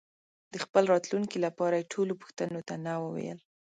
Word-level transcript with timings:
د 0.53 0.55
خپل 0.63 0.83
راتلونکي 0.93 1.37
لپاره 1.45 1.75
یې 1.79 1.89
ټولو 1.93 2.13
پوښتنو 2.21 2.59
ته 2.67 2.75
نه 2.85 2.93
وویل. 3.03 3.39